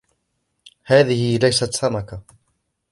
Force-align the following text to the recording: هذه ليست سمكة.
هذه 0.83 1.37
ليست 1.37 1.73
سمكة. 1.73 2.21